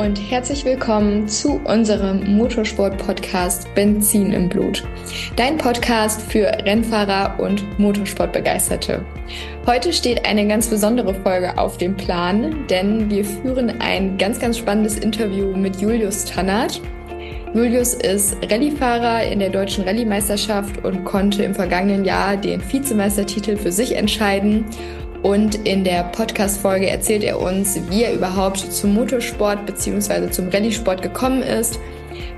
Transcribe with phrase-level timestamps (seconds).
[0.00, 4.82] und herzlich willkommen zu unserem Motorsport-Podcast Benzin im Blut.
[5.36, 9.04] Dein Podcast für Rennfahrer und Motorsportbegeisterte.
[9.66, 14.56] Heute steht eine ganz besondere Folge auf dem Plan, denn wir führen ein ganz, ganz
[14.56, 16.80] spannendes Interview mit Julius Tannert.
[17.52, 23.70] Julius ist Rallyefahrer in der deutschen Rallye-Meisterschaft und konnte im vergangenen Jahr den Vizemeistertitel für
[23.70, 24.64] sich entscheiden
[25.22, 30.30] und in der Podcast-Folge erzählt er uns, wie er überhaupt zum Motorsport bzw.
[30.30, 31.78] zum Rallye-Sport gekommen ist,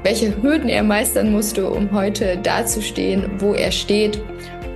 [0.03, 4.21] welche Hürden er meistern musste, um heute dazustehen, wo er steht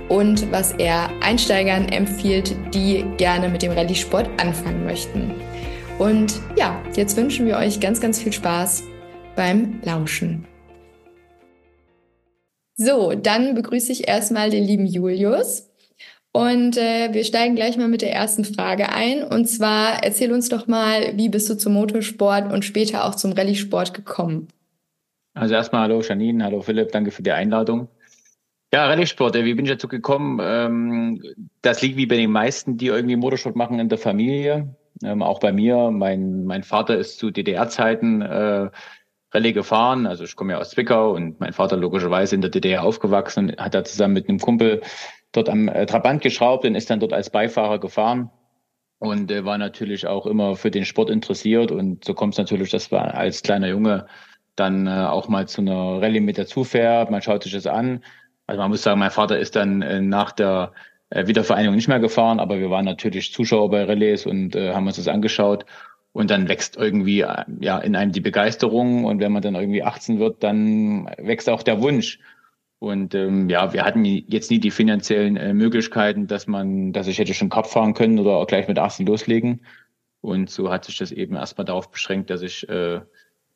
[0.09, 5.33] und was er Einsteigern empfiehlt, die gerne mit dem Rallye-Sport anfangen möchten.
[5.99, 8.83] Und ja, jetzt wünschen wir euch ganz, ganz viel Spaß
[9.35, 10.45] beim Lauschen.
[12.75, 15.67] So, dann begrüße ich erstmal den lieben Julius.
[16.31, 19.23] Und äh, wir steigen gleich mal mit der ersten Frage ein.
[19.23, 23.31] Und zwar erzähl uns doch mal, wie bist du zum Motorsport und später auch zum
[23.31, 24.47] Rallye-Sport gekommen?
[25.33, 27.87] Also erstmal hallo Janine, hallo Philipp, danke für die Einladung.
[28.73, 30.39] Ja, Rallye-Sport, wie bin ich dazu gekommen?
[30.41, 31.23] Ähm,
[31.61, 34.75] das liegt wie bei den meisten, die irgendwie Motorsport machen, in der Familie.
[35.03, 35.91] Ähm, auch bei mir.
[35.91, 38.69] Mein, mein Vater ist zu DDR-Zeiten äh,
[39.31, 40.05] Rallye gefahren.
[40.05, 43.59] Also ich komme ja aus Zwickau und mein Vater logischerweise in der DDR aufgewachsen und
[43.59, 44.81] hat da zusammen mit einem Kumpel
[45.31, 48.29] dort am äh, Trabant geschraubt und ist dann dort als Beifahrer gefahren.
[48.99, 51.71] Und äh, war natürlich auch immer für den Sport interessiert.
[51.71, 54.07] Und so kommt es natürlich, dass man als kleiner Junge
[54.55, 58.03] dann äh, auch mal zu einer Rallye mit dazu fährt, man schaut sich das an.
[58.47, 60.73] Also man muss sagen, mein Vater ist dann äh, nach der
[61.09, 64.87] äh, Wiedervereinigung nicht mehr gefahren, aber wir waren natürlich Zuschauer bei Rallyes und äh, haben
[64.87, 65.65] uns das angeschaut.
[66.11, 69.05] Und dann wächst irgendwie äh, ja in einem die Begeisterung.
[69.05, 72.19] Und wenn man dann irgendwie 18 wird, dann wächst auch der Wunsch.
[72.79, 77.17] Und ähm, ja, wir hatten jetzt nie die finanziellen äh, Möglichkeiten, dass man, dass ich
[77.17, 79.61] hätte schon Cup fahren können oder auch gleich mit 18 loslegen.
[80.21, 83.01] Und so hat sich das eben erstmal darauf beschränkt, dass ich äh,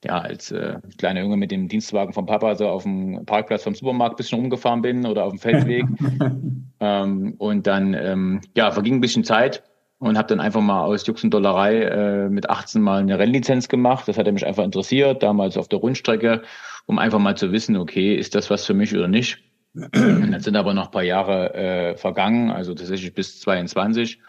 [0.03, 3.75] ja als äh, kleiner Junge mit dem Dienstwagen vom Papa so auf dem Parkplatz vom
[3.75, 5.85] Supermarkt bisschen umgefahren bin oder auf dem Feldweg.
[6.79, 9.63] ähm, und dann ähm, ja verging ein bisschen Zeit
[9.99, 13.69] und habe dann einfach mal aus Jux und Dollerei äh, mit 18 mal eine Rennlizenz
[13.69, 14.07] gemacht.
[14.07, 16.41] Das hat mich einfach interessiert, damals auf der Rundstrecke
[16.85, 19.39] um einfach mal zu wissen, okay, ist das was für mich oder nicht.
[19.73, 24.19] Und dann sind aber noch ein paar Jahre äh, vergangen, also tatsächlich bis 22.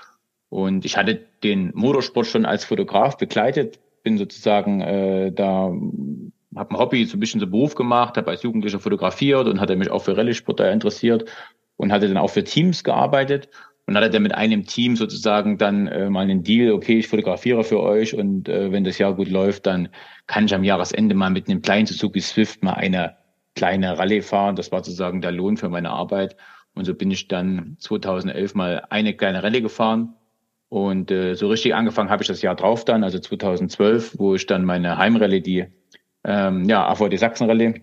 [0.48, 5.72] Und ich hatte den Motorsport schon als Fotograf begleitet, bin sozusagen äh, da,
[6.54, 9.76] habe ein Hobby so ein bisschen zum Beruf gemacht, habe als Jugendlicher fotografiert und hatte
[9.76, 11.24] mich auch für Rallye-Sport da interessiert
[11.76, 13.48] und hatte dann auch für Teams gearbeitet
[13.92, 17.62] und hatte dann mit einem Team sozusagen dann äh, mal einen Deal, okay, ich fotografiere
[17.62, 19.90] für euch und äh, wenn das Jahr gut läuft, dann
[20.26, 23.16] kann ich am Jahresende mal mit einem kleinen Suzuki Swift mal eine
[23.54, 24.56] kleine Rallye fahren.
[24.56, 26.38] Das war sozusagen der Lohn für meine Arbeit.
[26.74, 30.14] Und so bin ich dann 2011 mal eine kleine Rallye gefahren.
[30.70, 34.46] Und äh, so richtig angefangen habe ich das Jahr drauf dann, also 2012, wo ich
[34.46, 35.66] dann meine Heimrallye, die
[36.24, 37.82] ähm, ja, AVD Sachsen Rallye,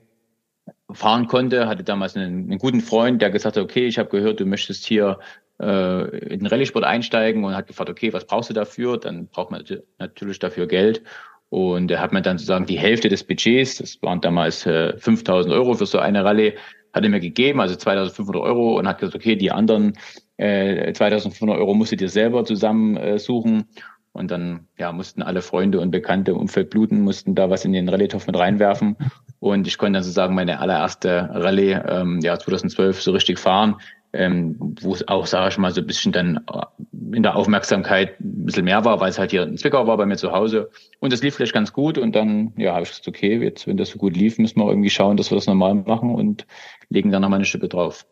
[0.91, 1.67] fahren konnte.
[1.67, 4.87] Hatte damals einen, einen guten Freund, der gesagt hat, okay, ich habe gehört, du möchtest
[4.87, 5.19] hier
[5.59, 8.97] in den Rallye-Sport einsteigen und hat gefragt, okay, was brauchst du dafür?
[8.97, 9.63] Dann braucht man
[9.97, 11.03] natürlich dafür Geld.
[11.49, 15.53] Und er hat mir dann sozusagen die Hälfte des Budgets, das waren damals äh, 5000
[15.53, 16.53] Euro für so eine Rallye,
[16.93, 19.93] hat er mir gegeben, also 2500 Euro und hat gesagt, okay, die anderen
[20.37, 23.65] äh, 2500 Euro musst du dir selber zusammen äh.
[24.11, 27.73] Und dann ja, mussten alle Freunde und Bekannte im Umfeld bluten, mussten da was in
[27.73, 28.97] den Rallye-Topf mit reinwerfen.
[29.39, 33.75] Und ich konnte dann sozusagen meine allererste Rallye ähm, ja, 2012 so richtig fahren
[34.13, 38.19] ähm, wo es auch, sage ich mal, so ein bisschen dann äh, in der Aufmerksamkeit
[38.19, 40.69] ein bisschen mehr war, weil es halt hier in Zwickau war bei mir zu Hause.
[40.99, 43.77] Und es lief vielleicht ganz gut und dann, ja, habe ich gesagt, okay, jetzt, wenn
[43.77, 46.45] das so gut lief, müssen wir irgendwie schauen, dass wir das normal machen und
[46.89, 48.05] legen dann nochmal eine Schippe drauf.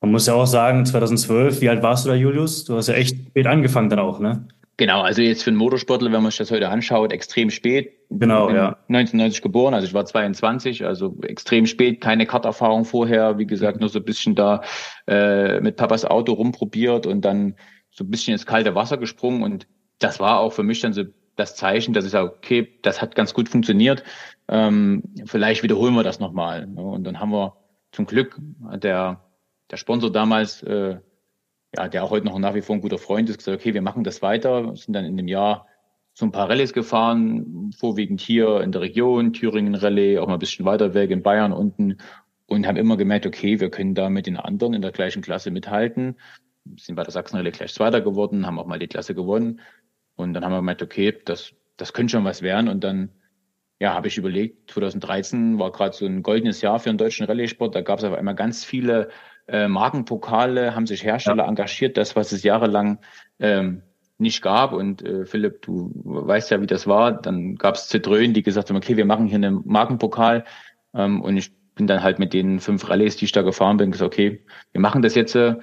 [0.00, 2.64] Man muss ja auch sagen, 2012, wie alt warst du da, Julius?
[2.64, 4.46] Du hast ja echt spät angefangen dann auch, ne?
[4.76, 7.97] Genau, also jetzt für einen Motorsportler, wenn man sich das heute anschaut, extrem spät.
[8.10, 8.78] Genau, ja.
[8.88, 13.90] 1990 geboren, also ich war 22, also extrem spät, keine Karterfahrung vorher, wie gesagt, nur
[13.90, 14.62] so ein bisschen da
[15.06, 17.54] äh, mit Papas Auto rumprobiert und dann
[17.90, 19.66] so ein bisschen ins kalte Wasser gesprungen und
[19.98, 21.02] das war auch für mich dann so
[21.36, 24.02] das Zeichen, dass ich sage, okay, das hat ganz gut funktioniert,
[24.48, 26.66] ähm, vielleicht wiederholen wir das nochmal.
[26.66, 26.80] Ne?
[26.80, 27.56] Und dann haben wir
[27.92, 28.38] zum Glück
[28.82, 29.22] der
[29.70, 30.98] der Sponsor damals äh,
[31.76, 33.82] ja, der auch heute noch nach wie vor ein guter Freund ist, gesagt, okay, wir
[33.82, 35.66] machen das weiter, sind dann in dem Jahr
[36.18, 40.40] so ein paar Rallyes gefahren, vorwiegend hier in der Region, Thüringen Rallye, auch mal ein
[40.40, 41.98] bisschen weiter weg in Bayern unten
[42.46, 45.52] und haben immer gemerkt, okay, wir können da mit den anderen in der gleichen Klasse
[45.52, 46.16] mithalten.
[46.76, 49.60] Sind bei der Sachsen-Rallye gleich Zweiter geworden, haben auch mal die Klasse gewonnen.
[50.16, 52.68] Und dann haben wir gemerkt, okay, das, das könnte schon was werden.
[52.68, 53.10] Und dann,
[53.78, 57.76] ja, habe ich überlegt, 2013 war gerade so ein goldenes Jahr für den deutschen Rallye-Sport.
[57.76, 59.10] Da gab es auf einmal ganz viele
[59.46, 61.48] äh, Markenpokale, haben sich Hersteller ja.
[61.48, 62.98] engagiert, das, was es jahrelang
[63.38, 63.82] ähm,
[64.18, 64.72] nicht gab.
[64.72, 67.12] Und äh, Philipp, du weißt ja, wie das war.
[67.12, 70.44] Dann gab es Zitrönen, die gesagt haben, okay, wir machen hier einen Markenpokal.
[70.94, 73.92] Ähm, und ich bin dann halt mit den fünf Rallyes, die ich da gefahren bin,
[73.92, 75.34] gesagt, okay, wir machen das jetzt.
[75.34, 75.56] Äh,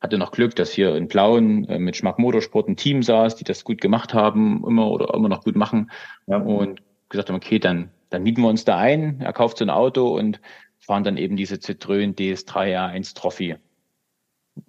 [0.00, 3.44] hatte noch Glück, dass hier in Plauen äh, mit Schmack Motorsport ein Team saß, die
[3.44, 5.90] das gut gemacht haben, immer oder immer noch gut machen.
[6.26, 6.38] Ja.
[6.38, 9.20] Und gesagt haben, okay, dann, dann mieten wir uns da ein.
[9.20, 10.40] Er kauft so ein Auto und
[10.80, 13.56] fahren dann eben diese Citroën DS3 R1 Trophy.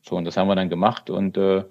[0.04, 1.63] So, und das haben wir dann gemacht und äh,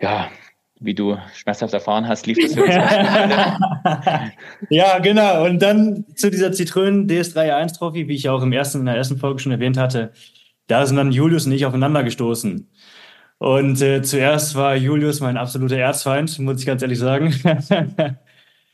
[0.00, 0.30] ja,
[0.78, 2.74] wie du schmerzhaft erfahren hast, lief das für uns.
[4.70, 5.44] ja, genau.
[5.46, 8.96] Und dann zu dieser Citroën DS3 R1 Trophy, wie ich auch im ersten, in der
[8.96, 10.12] ersten Folge schon erwähnt hatte,
[10.66, 12.68] da sind dann Julius und ich aufeinander gestoßen.
[13.38, 17.34] Und äh, zuerst war Julius mein absoluter Erzfeind, muss ich ganz ehrlich sagen.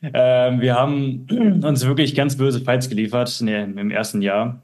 [0.01, 4.61] ähm, wir haben uns wirklich ganz böse Fights geliefert nee, im ersten Jahr.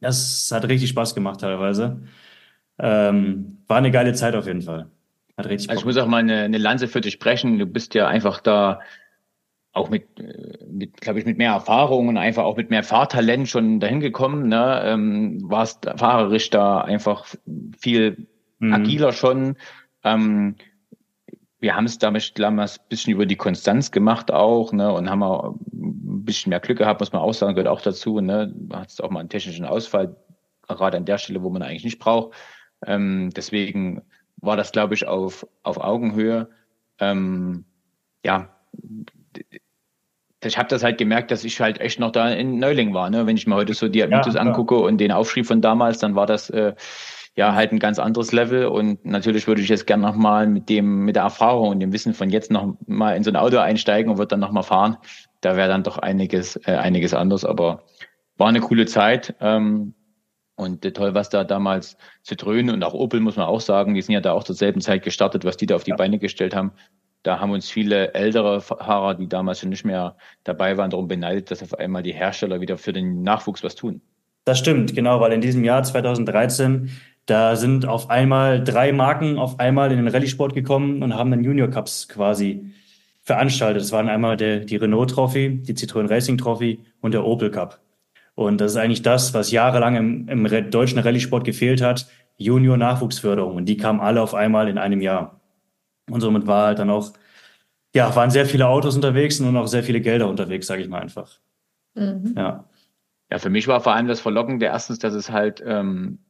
[0.00, 2.00] Das hat richtig Spaß gemacht teilweise.
[2.78, 4.90] Ähm, war eine geile Zeit auf jeden Fall.
[5.38, 7.58] Hat richtig also ich muss auch mal eine, eine Lanze für dich sprechen.
[7.58, 8.80] Du bist ja einfach da
[9.72, 10.08] auch mit,
[10.68, 14.48] mit glaube ich, mit mehr Erfahrung und einfach auch mit mehr Fahrtalent schon dahin gekommen.
[14.48, 14.82] Ne?
[14.84, 17.26] Ähm, warst fahrerisch da einfach
[17.78, 18.26] viel
[18.58, 18.72] mhm.
[18.72, 19.56] agiler schon.
[20.02, 20.56] Ähm,
[21.60, 25.24] wir haben es damals damals ein bisschen über die Konstanz gemacht auch, ne, und haben
[25.24, 28.52] auch ein bisschen mehr Glück gehabt, muss man auch sagen, gehört auch dazu, ne.
[28.54, 30.16] Du hattest auch mal einen technischen Ausfall,
[30.68, 32.36] gerade an der Stelle, wo man eigentlich nicht braucht.
[32.86, 34.02] Ähm, deswegen
[34.40, 36.48] war das, glaube ich, auf, auf Augenhöhe.
[36.98, 37.64] Ähm,
[38.24, 38.56] ja,
[40.44, 43.10] ich habe das halt gemerkt, dass ich halt echt noch da in Neuling war.
[43.10, 43.26] Ne?
[43.26, 46.14] Wenn ich mir heute so die Videos ja, angucke und den Aufschrieb von damals, dann
[46.14, 46.74] war das äh,
[47.34, 48.66] ja halt ein ganz anderes Level.
[48.66, 52.14] Und natürlich würde ich jetzt gerne nochmal mit dem, mit der Erfahrung und dem Wissen
[52.14, 54.96] von jetzt noch mal in so ein Auto einsteigen und würde dann nochmal fahren.
[55.40, 57.44] Da wäre dann doch einiges, äh, einiges anders.
[57.44, 57.82] Aber
[58.36, 59.34] war eine coole Zeit.
[59.40, 59.94] Ähm,
[60.58, 61.96] und toll, was da damals
[62.26, 64.80] Citroën und auch Opel, muss man auch sagen, die sind ja da auch zur selben
[64.80, 65.96] Zeit gestartet, was die da auf die ja.
[65.96, 66.72] Beine gestellt haben.
[67.22, 71.52] Da haben uns viele ältere Fahrer, die damals schon nicht mehr dabei waren, darum beneidet,
[71.52, 74.00] dass auf einmal die Hersteller wieder für den Nachwuchs was tun.
[74.44, 76.90] Das stimmt, genau, weil in diesem Jahr 2013,
[77.26, 81.44] da sind auf einmal drei Marken auf einmal in den Rallye-Sport gekommen und haben dann
[81.44, 82.72] Junior Cups quasi
[83.22, 83.82] veranstaltet.
[83.82, 87.78] Das waren einmal der, die Renault Trophy, die Citroën Racing Trophy und der Opel Cup.
[88.38, 92.06] Und das ist eigentlich das, was jahrelang im, im deutschen Rallye-Sport gefehlt hat,
[92.36, 93.56] Junior-Nachwuchsförderung.
[93.56, 95.40] Und die kamen alle auf einmal in einem Jahr.
[96.08, 97.12] Und somit war halt dann auch,
[97.96, 101.02] ja, waren sehr viele Autos unterwegs und auch sehr viele Gelder unterwegs, sage ich mal
[101.02, 101.40] einfach.
[101.96, 102.34] Mhm.
[102.36, 102.64] Ja.
[103.28, 106.20] Ja, für mich war vor allem das Verlockende erstens, dass es halt ähm,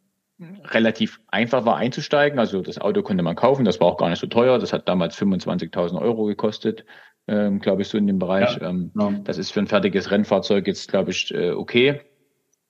[0.65, 2.39] relativ einfach war einzusteigen.
[2.39, 4.59] Also das Auto konnte man kaufen, das war auch gar nicht so teuer.
[4.59, 6.87] Das hat damals 25.000 Euro gekostet
[7.29, 8.59] ähm, glaube ich, so in dem Bereich.
[8.61, 9.13] Ja, ja.
[9.25, 12.01] Das ist für ein fertiges Rennfahrzeug jetzt, glaube ich, äh, okay.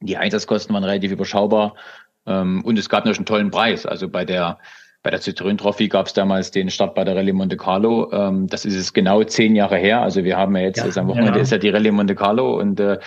[0.01, 1.75] Die Einsatzkosten waren relativ überschaubar
[2.27, 3.87] ähm, und es gab natürlich einen tollen Preis.
[3.87, 4.59] Also bei der
[5.03, 8.11] bei der Citroën Trophy gab es damals den Start bei der Rallye Monte Carlo.
[8.13, 10.03] Ähm, das ist es genau zehn Jahre her.
[10.03, 11.43] Also wir haben ja jetzt, ja, am Wochenende ja.
[11.43, 12.99] ist ja die Rallye Monte Carlo und äh, ja.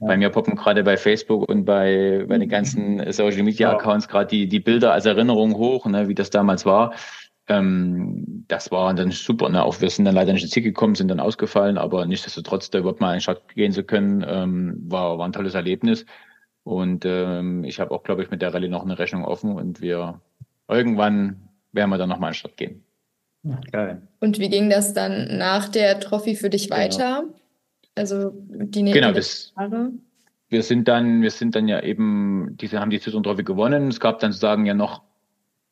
[0.00, 4.28] bei mir poppen gerade bei Facebook und bei, bei den ganzen Social Media Accounts gerade
[4.28, 6.94] die, die Bilder als Erinnerung hoch, ne, wie das damals war.
[7.50, 9.48] Ähm, das war dann super.
[9.48, 9.64] Ne?
[9.64, 12.78] Auch wir sind dann leider nicht ins Ziel gekommen, sind dann ausgefallen, aber nichtsdestotrotz, da
[12.78, 16.06] überhaupt mal einen Start gehen zu können, ähm, war, war ein tolles Erlebnis.
[16.62, 19.80] Und ähm, ich habe auch, glaube ich, mit der Rallye noch eine Rechnung offen und
[19.80, 20.20] wir
[20.68, 22.84] irgendwann werden wir dann nochmal einen Start gehen.
[23.72, 24.02] geil.
[24.20, 26.80] Und wie ging das dann nach der Trophy für dich genau.
[26.80, 27.22] weiter?
[27.22, 27.34] Genau.
[27.96, 29.90] Also die nächsten genau, das, Jahre?
[30.48, 33.88] Wir sind dann, wir sind dann ja eben, diese haben die Saison Trophy gewonnen.
[33.88, 35.02] Es gab dann sozusagen ja noch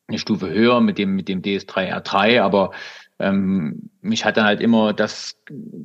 [0.09, 2.71] eine Stufe höher mit dem, mit dem DS3R3, aber
[3.19, 5.35] ähm, mich hat dann halt immer das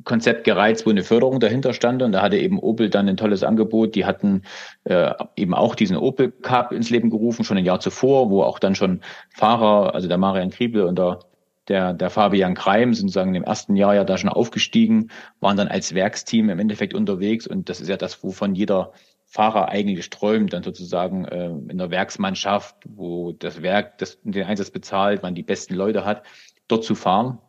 [0.05, 2.01] Konzept gereizt, wo eine Förderung dahinter stand.
[2.01, 3.95] Und da hatte eben Opel dann ein tolles Angebot.
[3.95, 4.43] Die hatten
[4.85, 8.57] äh, eben auch diesen Opel Cup ins Leben gerufen, schon ein Jahr zuvor, wo auch
[8.57, 11.19] dann schon Fahrer, also der Marian Kriebel und der,
[11.67, 15.67] der, der Fabian Kreim sind sozusagen im ersten Jahr ja da schon aufgestiegen, waren dann
[15.67, 17.47] als Werksteam im Endeffekt unterwegs.
[17.47, 18.93] Und das ist ja das, wovon jeder
[19.35, 24.71] Fahrer eigentlich träumt, dann sozusagen äh, in der Werksmannschaft, wo das Werk das, den Einsatz
[24.71, 26.23] bezahlt, man die besten Leute hat,
[26.69, 27.39] dort zu fahren.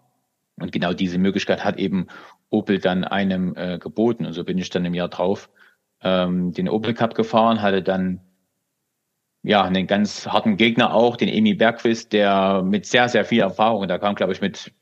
[0.59, 2.09] Und genau diese Möglichkeit hat eben
[2.51, 4.27] Opel dann einem äh, geboten.
[4.27, 5.49] Und so bin ich dann im Jahr drauf
[6.03, 8.21] ähm, den Opel Cup gefahren, hatte dann
[9.45, 13.87] ja einen ganz harten Gegner auch, den Emi Bergquist, der mit sehr, sehr viel Erfahrung,
[13.87, 14.73] da kam, glaube ich, mit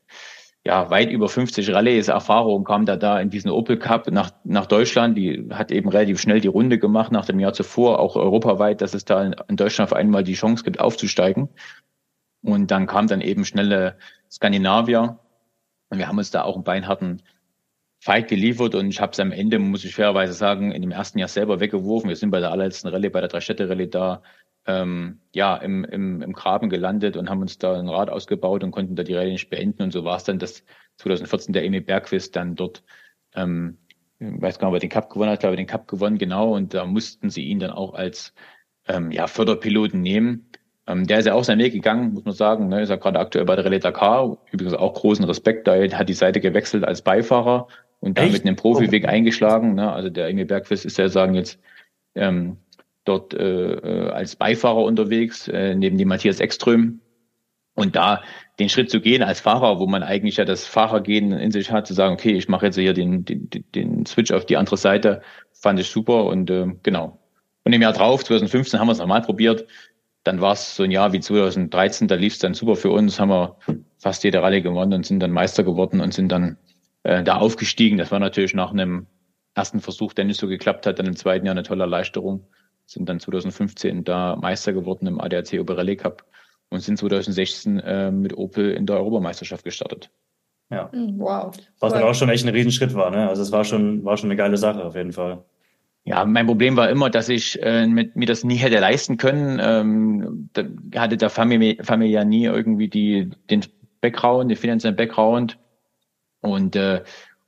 [0.65, 4.65] ja, weit über 50 Rallyes Erfahrung kam da da in diesen Opel Cup nach, nach
[4.65, 5.15] Deutschland.
[5.15, 8.95] Die hat eben relativ schnell die Runde gemacht nach dem Jahr zuvor, auch europaweit, dass
[8.95, 11.49] es da in Deutschland auf einmal die Chance gibt, aufzusteigen.
[12.41, 13.97] Und dann kam dann eben schnelle
[14.31, 15.19] Skandinavier.
[15.89, 17.21] Und wir haben uns da auch einen beinharten
[17.99, 21.19] Fight geliefert und ich habe es am Ende, muss ich fairerweise sagen, in dem ersten
[21.19, 22.09] Jahr selber weggeworfen.
[22.09, 24.21] Wir sind bei der allerletzten Rallye, bei der Drei-Städte-Rallye da
[24.67, 28.71] ähm, ja, im, im, im Graben gelandet und haben uns da ein Rad ausgebaut und
[28.71, 29.83] konnten da die Rallye nicht beenden.
[29.83, 30.63] Und so war es dann, dass
[30.97, 32.83] 2014 der Emil Bergquist dann dort,
[33.35, 33.77] ähm,
[34.19, 36.17] ich weiß gar nicht, ob er den Cup gewonnen hat, glaube ich, den Cup gewonnen,
[36.17, 36.55] genau.
[36.55, 38.33] Und da mussten sie ihn dann auch als
[38.87, 40.49] ähm, ja, Förderpiloten nehmen.
[40.87, 42.67] Ähm, der ist ja auch seinen Weg gegangen, muss man sagen.
[42.67, 42.81] Ne?
[42.81, 44.37] Ist ja gerade aktuell bei der Rallye Dakar.
[44.51, 45.67] Übrigens auch großen Respekt.
[45.67, 47.67] Da hat die Seite gewechselt als Beifahrer
[47.99, 49.07] und damit einen Profiweg oh.
[49.07, 49.75] eingeschlagen.
[49.75, 49.91] Ne?
[49.91, 51.59] Also der Emil Bergquist ist ja sagen jetzt
[52.15, 52.57] ähm,
[53.05, 57.01] dort äh, äh, als Beifahrer unterwegs, äh, neben dem Matthias Ekström.
[57.75, 58.23] Und da
[58.57, 61.87] den Schritt zu gehen als Fahrer, wo man eigentlich ja das Fahrergehen in sich hat,
[61.87, 65.21] zu sagen, okay, ich mache jetzt hier den, den, den Switch auf die andere Seite,
[65.51, 67.19] fand ich super und äh, genau.
[67.63, 69.65] Und im Jahr drauf, 2015, haben wir es nochmal probiert.
[70.23, 73.19] Dann war es so ein Jahr wie 2013, da lief es dann super für uns,
[73.19, 73.57] haben wir
[73.99, 76.57] fast jede Rallye gewonnen und sind dann Meister geworden und sind dann
[77.03, 77.97] äh, da aufgestiegen.
[77.97, 79.07] Das war natürlich nach einem
[79.53, 82.47] ersten Versuch, der nicht so geklappt hat, dann im zweiten Jahr eine tolle Erleichterung
[82.85, 86.25] sind dann 2015 da Meister geworden im ADAC Oberrallye Cup
[86.69, 90.09] und sind 2016 äh, mit Opel in der Europameisterschaft gestartet.
[90.69, 90.91] Ja.
[90.91, 91.55] Hm, wow.
[91.79, 93.29] Was dann auch schon echt ein Riesenschritt war, ne?
[93.29, 95.43] Also es war schon, war schon eine geile Sache auf jeden Fall.
[96.03, 99.59] Ja, mein Problem war immer, dass ich äh, mit, mir das nie hätte leisten können.
[99.61, 100.63] Ähm, da
[101.01, 103.65] hatte der Familie, Familie ja nie irgendwie die, den
[104.01, 105.57] Background, den finanziellen Background.
[106.41, 107.01] Und äh,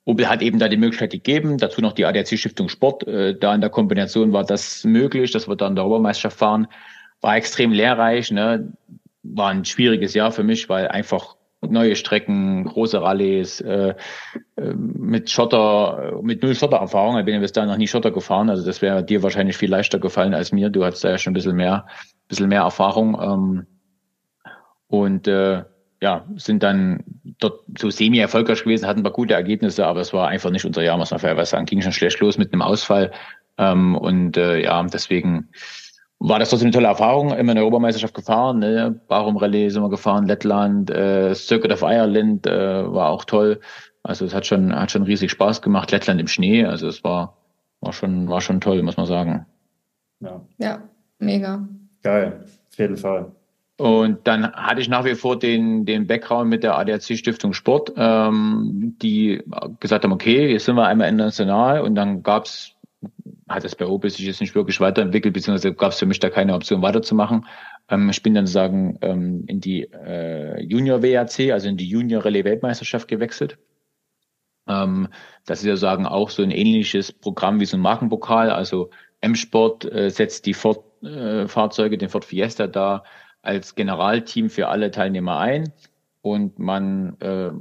[0.08, 3.06] Opel hat eben da die Möglichkeit gegeben, dazu noch die ADAC Stiftung Sport.
[3.06, 6.68] Äh, da in der Kombination war das möglich, dass wir dann der Europameisterschaft fahren.
[7.20, 8.72] War extrem lehrreich, ne?
[9.24, 13.96] war ein schwieriges Jahr für mich, weil einfach neue Strecken, große Rallyes, äh,
[14.56, 17.20] äh, mit Schotter, mit null Schottererfahrung.
[17.20, 19.70] Ich bin ja bis dahin noch nie Schotter gefahren, also das wäre dir wahrscheinlich viel
[19.70, 20.70] leichter gefallen als mir.
[20.70, 21.86] Du hattest da ja schon ein bisschen mehr,
[22.30, 23.20] bisschen mehr Erfahrung.
[23.22, 23.68] Ähm,
[24.88, 25.64] und äh,
[26.01, 27.04] ja, sind dann
[27.39, 30.84] dort so semi-erfolgreich gewesen, hatten ein paar gute Ergebnisse, aber es war einfach nicht unser
[30.84, 31.66] Jahr, muss man fairerweise sagen.
[31.66, 33.12] Ging schon schlecht los mit einem Ausfall.
[33.58, 35.50] Ähm, und äh, ja, deswegen
[36.20, 37.32] war das trotzdem eine tolle Erfahrung.
[37.32, 39.00] Immer in der Europameisterschaft gefahren, ne?
[39.08, 43.60] Barum Rallye sind wir gefahren, Lettland, äh, Circuit of Ireland äh, war auch toll.
[44.04, 45.92] Also es hat schon, hat schon riesig Spaß gemacht.
[45.92, 47.38] Lettland im Schnee, also es war,
[47.82, 49.46] war schon, war schon toll, muss man sagen.
[50.20, 50.82] Ja, ja
[51.20, 51.68] mega.
[52.04, 53.32] Geil, auf jeden Fall.
[53.77, 57.93] Und dann hatte ich nach wie vor den, den Background mit der ADAC Stiftung Sport,
[57.96, 59.43] ähm, die
[59.79, 62.74] gesagt haben, okay, jetzt sind wir einmal international und dann gab's
[63.48, 66.29] hat das bei Opel sich jetzt nicht wirklich weiterentwickelt, beziehungsweise gab es für mich da
[66.29, 67.46] keine Option weiterzumachen.
[67.89, 72.25] Ähm, ich bin dann sagen ähm, in die äh, Junior WAC, also in die Junior
[72.25, 73.57] Rallye Weltmeisterschaft gewechselt.
[74.67, 75.07] Ähm,
[75.46, 78.50] das ist ja sagen auch so ein ähnliches Programm wie so ein Markenpokal.
[78.50, 78.89] Also
[79.22, 83.03] M-Sport äh, setzt die Ford äh, Fahrzeuge, den Ford Fiesta da
[83.48, 85.72] als Generalteam für alle Teilnehmer ein
[86.22, 87.51] und man äh,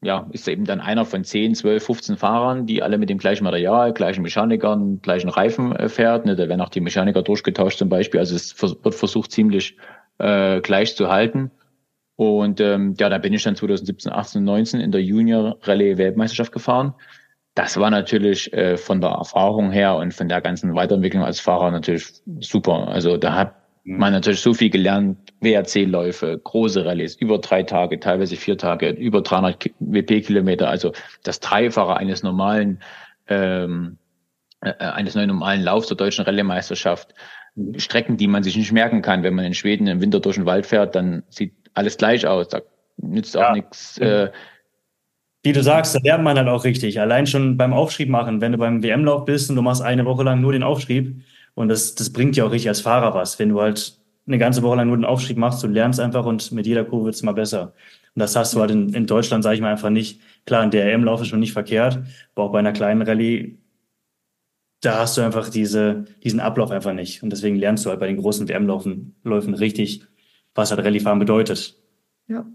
[0.00, 3.44] ja, ist eben dann einer von 10, 12, 15 Fahrern, die alle mit dem gleichen
[3.44, 6.24] Material, gleichen Mechanikern, gleichen Reifen äh, fährt.
[6.24, 6.36] Ne?
[6.36, 8.20] Da werden auch die Mechaniker durchgetauscht zum Beispiel.
[8.20, 9.76] Also es wird versucht, ziemlich
[10.18, 11.50] äh, gleich zu halten.
[12.14, 15.98] Und ähm, ja, da bin ich dann 2017, 18 und 19 in der Junior Rallye
[15.98, 16.94] Weltmeisterschaft gefahren.
[17.54, 21.72] Das war natürlich äh, von der Erfahrung her und von der ganzen Weiterentwicklung als Fahrer
[21.72, 22.88] natürlich super.
[22.88, 23.57] Also da Mhm.
[23.96, 28.90] Man hat natürlich so viel gelernt, WRC-Läufe, große Rallyes, über drei Tage, teilweise vier Tage,
[28.90, 30.92] über 300 WP-Kilometer, also
[31.22, 32.80] das Dreifache eines normalen,
[33.28, 33.96] ähm,
[34.60, 37.14] äh, eines neuen normalen Laufs der deutschen Rallye-Meisterschaft.
[37.54, 37.78] Mhm.
[37.78, 39.22] Strecken, die man sich nicht merken kann.
[39.22, 42.48] Wenn man in Schweden im Winter durch den Wald fährt, dann sieht alles gleich aus.
[42.48, 42.60] Da
[42.98, 43.52] nützt auch ja.
[43.52, 43.96] nichts.
[43.98, 44.30] Äh,
[45.42, 47.00] wie du sagst, da lernt man halt auch richtig.
[47.00, 50.24] Allein schon beim Aufschrieb machen, wenn du beim WM-Lauf bist und du machst eine Woche
[50.24, 51.22] lang nur den Aufschrieb,
[51.58, 53.98] und das, das bringt dir auch richtig als Fahrer was, wenn du halt
[54.28, 57.06] eine ganze Woche lang nur den Aufstieg machst, du lernst einfach und mit jeder Kurve
[57.06, 57.74] wird's mal besser.
[58.14, 60.20] Und das hast du halt in, in Deutschland, sage ich mal, einfach nicht.
[60.46, 61.98] Klar, ein DRM-Lauf ist schon nicht verkehrt,
[62.36, 63.58] aber auch bei einer kleinen Rallye,
[64.82, 67.24] da hast du einfach diese, diesen Ablauf einfach nicht.
[67.24, 70.04] Und deswegen lernst du halt bei den großen WM-Läufen Läufen richtig,
[70.54, 71.76] was halt Rallye-Fahren bedeutet.
[72.28, 72.46] Ja,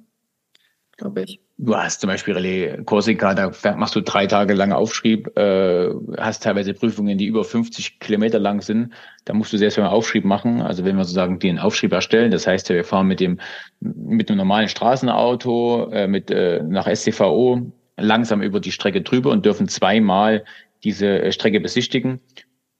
[0.95, 1.42] glaube ich.
[1.57, 6.43] Du hast zum Beispiel Relais Corsica, da machst du drei Tage lang Aufschrieb, äh, hast
[6.43, 8.91] teilweise Prüfungen, die über 50 Kilometer lang sind.
[9.25, 10.61] Da musst du sehr viel Aufschrieb machen.
[10.61, 13.39] Also wenn wir sozusagen den Aufschrieb erstellen, das heißt, wir fahren mit dem
[13.79, 19.45] mit einem normalen Straßenauto äh, mit äh, nach SCVO langsam über die Strecke drüber und
[19.45, 20.45] dürfen zweimal
[20.83, 22.19] diese äh, Strecke besichtigen.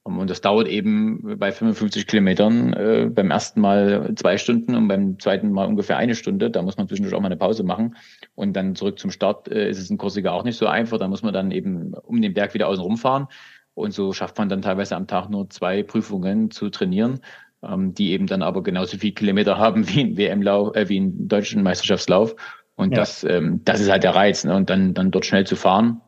[0.04, 5.18] Und das dauert eben bei 55 Kilometern äh, beim ersten Mal zwei Stunden und beim
[5.18, 6.50] zweiten Mal ungefähr eine Stunde.
[6.50, 7.96] Da muss man zwischendurch auch mal eine Pause machen.
[8.34, 10.98] Und dann zurück zum Start äh, ist es in Korsika auch nicht so einfach.
[10.98, 13.28] Da muss man dann eben um den Berg wieder außen rumfahren.
[13.72, 17.20] Und so schafft man dann teilweise am Tag nur zwei Prüfungen zu trainieren,
[17.62, 21.28] ähm, die eben dann aber genauso viel Kilometer haben wie ein WM-Lauf, äh, wie ein
[21.28, 22.36] deutschen Meisterschaftslauf.
[22.76, 22.98] Und ja.
[22.98, 24.44] das, ähm, das ist halt der Reiz.
[24.44, 24.54] Ne?
[24.54, 26.02] Und dann, dann dort schnell zu fahren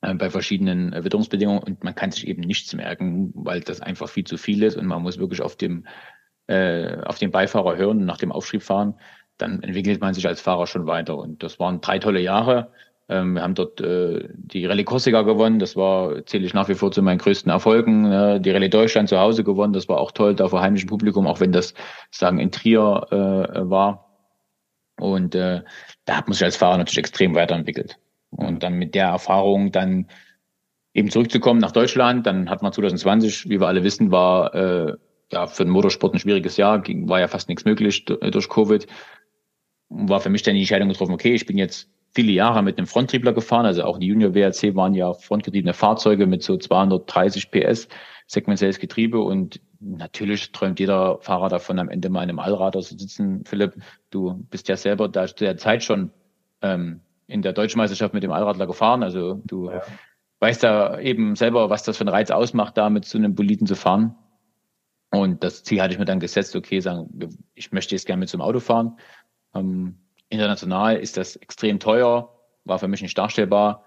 [0.00, 4.24] bei verschiedenen äh, Witterungsbedingungen und man kann sich eben nichts merken, weil das einfach viel
[4.24, 5.86] zu viel ist und man muss wirklich auf dem
[6.48, 8.94] äh, auf den Beifahrer hören und nach dem Aufschrieb fahren,
[9.36, 11.16] dann entwickelt man sich als Fahrer schon weiter.
[11.16, 12.72] Und das waren drei tolle Jahre.
[13.08, 15.58] Ähm, wir haben dort äh, die Rallye Corsica gewonnen.
[15.58, 18.10] Das war, zähle ich nach wie vor zu meinen größten Erfolgen.
[18.10, 19.72] Äh, die Rallye Deutschland zu Hause gewonnen.
[19.72, 21.74] Das war auch toll, da vor heimischem Publikum, auch wenn das
[22.10, 24.06] sagen in Trier äh, war.
[24.98, 25.62] Und äh,
[26.06, 27.98] da hat man sich als Fahrer natürlich extrem weiterentwickelt.
[28.30, 30.08] Und dann mit der Erfahrung dann
[30.94, 34.96] eben zurückzukommen nach Deutschland, dann hat man 2020, wie wir alle wissen, war äh,
[35.32, 38.86] ja für den Motorsport ein schwieriges Jahr, ging, war ja fast nichts möglich durch Covid.
[39.90, 42.86] War für mich dann die Entscheidung getroffen, okay, ich bin jetzt viele Jahre mit einem
[42.86, 47.88] Fronttriebler gefahren, also auch die Junior WRC waren ja frontgetriebene Fahrzeuge mit so 230 PS,
[48.26, 52.96] sequenzielles Getriebe und natürlich träumt jeder Fahrer davon, am Ende mal in einem Allrader zu
[52.96, 53.44] sitzen.
[53.44, 53.74] Philipp,
[54.10, 56.10] du bist ja selber da zu der Zeit schon
[56.62, 59.82] ähm, in der Deutschen Meisterschaft mit dem Allradler gefahren, also du ja.
[60.40, 63.66] weißt ja eben selber, was das für einen Reiz ausmacht, da mit so einem Boliden
[63.66, 64.16] zu fahren.
[65.10, 67.08] Und das Ziel hatte ich mir dann gesetzt, okay, sagen,
[67.54, 68.98] ich möchte jetzt gerne mit einem Auto fahren.
[69.54, 73.84] Ähm, international ist das extrem teuer, war für mich nicht darstellbar.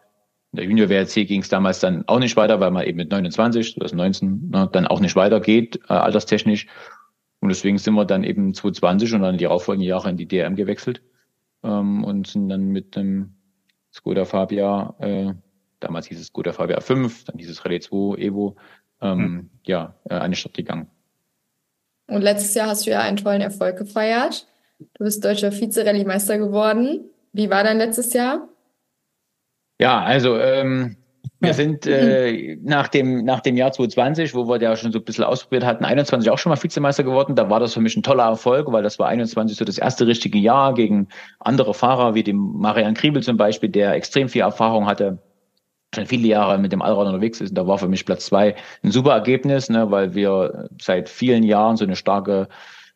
[0.51, 3.11] In der Junior WRC ging es damals dann auch nicht weiter, weil man eben mit
[3.11, 6.67] 29, 2019 ne, dann auch nicht weitergeht, äh, alterstechnisch.
[7.39, 10.55] Und deswegen sind wir dann eben 2020 und dann die darauffolgenden Jahre in die DRM
[10.55, 11.01] gewechselt
[11.63, 13.35] ähm, und sind dann mit dem
[13.93, 15.33] Skoda Fabia, äh,
[15.79, 18.55] damals hieß es Skoda Fabia 5, dann hieß es Rallye 2 Evo,
[19.01, 19.49] ähm, hm.
[19.65, 20.89] ja, äh, eine Stadt gegangen.
[22.07, 24.47] Und letztes Jahr hast du ja einen tollen Erfolg gefeiert.
[24.79, 27.05] Du bist deutscher Vize-Rallye-Meister geworden.
[27.31, 28.49] Wie war dein letztes Jahr?
[29.79, 30.97] Ja, also ähm,
[31.41, 35.03] wir sind äh, nach dem nach dem Jahr 2020, wo wir ja schon so ein
[35.03, 37.35] bisschen ausprobiert hatten, 21 auch schon mal Vizemeister geworden.
[37.35, 40.05] Da war das für mich ein toller Erfolg, weil das war 21 so das erste
[40.05, 41.07] richtige Jahr gegen
[41.39, 45.17] andere Fahrer wie dem Marian Kriebel zum Beispiel, der extrem viel Erfahrung hatte,
[45.95, 47.49] schon viele Jahre mit dem Allrad unterwegs ist.
[47.49, 51.43] Und da war für mich Platz zwei ein super Ergebnis, ne, weil wir seit vielen
[51.43, 52.49] Jahren so eine starke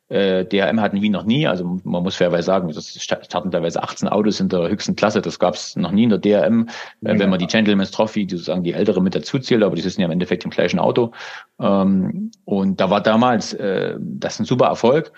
[0.08, 1.48] äh, DRM hatten wir noch nie.
[1.48, 5.22] Also man muss fairerweise sagen, das starten teilweise 18 Autos in der höchsten Klasse.
[5.22, 6.68] Das gab es noch nie in der DRM.
[7.03, 7.20] Äh, ja.
[7.20, 10.01] Wenn man die Gentleman's Trophy, die sozusagen die ältere mit dazu zählt, aber die sitzen
[10.01, 11.12] ja im Endeffekt im gleichen Auto.
[11.60, 15.12] Ähm, und da war damals äh, das ein super Erfolg.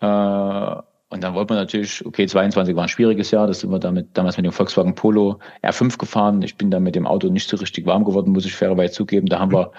[0.00, 0.76] Äh,
[1.12, 4.10] und dann wollte man natürlich, okay, 22 war ein schwieriges Jahr, das sind wir damit
[4.12, 6.40] damals mit dem Volkswagen Polo R5 gefahren.
[6.42, 9.26] Ich bin da mit dem Auto nicht so richtig warm geworden, muss ich fairerweise zugeben.
[9.26, 9.72] Da haben wir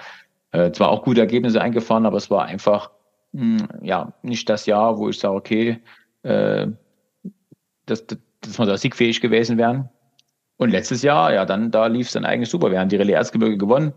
[0.51, 2.91] äh, zwar auch gute Ergebnisse eingefahren, aber es war einfach
[3.33, 5.79] hm, ja, nicht das Jahr, wo ich sage, okay,
[6.23, 6.67] äh,
[7.85, 9.89] dass, dass wir da siegfähig gewesen wären.
[10.57, 12.71] Und letztes Jahr, ja, dann, da lief es dann eigentlich super.
[12.71, 13.93] Wir haben die Rallye Erzgebirge gewonnen,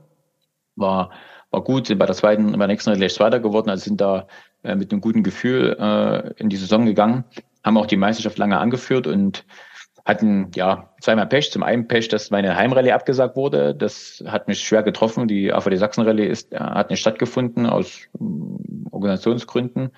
[0.77, 1.11] war,
[1.51, 4.27] war gut, sind bei der zweiten, bei der nächsten Rallye Zweiter geworden, also sind da
[4.63, 7.25] äh, mit einem guten Gefühl äh, in die Saison gegangen,
[7.63, 9.45] haben auch die Meisterschaft lange angeführt und
[10.05, 11.51] hatten ja zweimal Pech.
[11.51, 13.75] Zum einen Pech, dass meine Heimrallye abgesagt wurde.
[13.75, 15.29] Das hat mich schwer getroffen.
[15.29, 18.25] Die AVD Sachsen-Rallye ist, äh, hat nicht stattgefunden aus äh,
[18.91, 19.91] Organisationsgründen.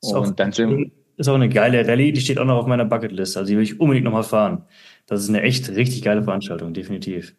[0.00, 2.66] Ist und auch, dann sind, ist auch eine geile Rallye, die steht auch noch auf
[2.66, 3.36] meiner Bucketlist.
[3.36, 4.64] Also die will ich unbedingt nochmal fahren.
[5.06, 7.34] Das ist eine echt richtig geile Veranstaltung, definitiv.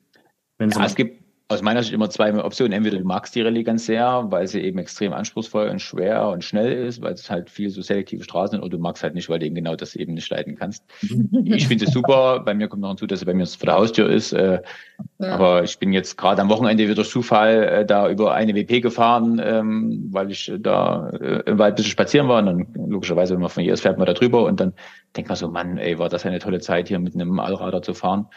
[0.58, 2.74] Wenn ja, es gibt, aus meiner Sicht immer zwei Optionen.
[2.74, 6.44] Entweder du magst die Rallye ganz sehr, weil sie eben extrem anspruchsvoll und schwer und
[6.44, 9.30] schnell ist, weil es halt viel so selektive Straßen sind, oder du magst halt nicht,
[9.30, 10.84] weil du eben genau das eben nicht leiten kannst.
[11.02, 12.42] ich finde es super.
[12.42, 14.32] Bei mir kommt noch hinzu, dass sie bei mir vor der Haustür ist.
[14.32, 14.62] Äh,
[15.18, 15.28] ja.
[15.28, 18.82] Aber ich bin jetzt gerade am Wochenende wieder durch Zufall äh, da über eine WP
[18.82, 22.40] gefahren, ähm, weil ich da äh, im Wald ein bisschen spazieren war.
[22.40, 24.74] Und dann logischerweise, wenn man von hier ist, fährt man da drüber und dann
[25.18, 27.96] denkt man so, Mann, ey, war das eine tolle Zeit, hier mit einem Allrader zu
[27.96, 28.28] fahren.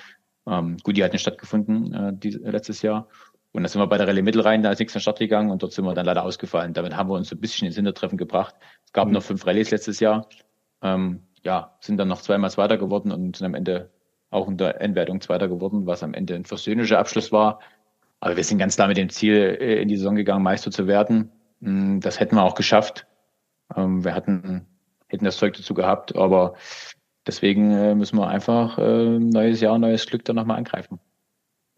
[0.47, 3.09] Ähm, gut, die hat nicht stattgefunden äh, die, letztes Jahr.
[3.53, 5.73] Und dann sind wir bei der Rallye Mittelrhein da nichts von Start gegangen und dort
[5.73, 6.73] sind wir dann leider ausgefallen.
[6.73, 8.55] Damit haben wir uns so ein bisschen ins Hintertreffen gebracht.
[8.87, 9.15] Es gab mhm.
[9.15, 10.27] noch fünf Rallyes letztes Jahr.
[10.83, 13.91] Ähm, ja, sind dann noch zweimal Zweiter geworden und sind am Ende
[14.31, 17.61] auch in der Endwertung Zweiter geworden, was am Ende ein versöhnlicher Abschluss war.
[18.21, 20.87] Aber wir sind ganz klar mit dem Ziel äh, in die Saison gegangen, Meister zu
[20.87, 21.31] werden.
[21.61, 23.07] Mm, das hätten wir auch geschafft.
[23.77, 24.67] Ähm, wir hatten,
[25.09, 26.55] hätten das Zeug dazu gehabt, aber
[27.27, 30.99] deswegen äh, müssen wir einfach äh, neues Jahr, neues Glück dann nochmal angreifen.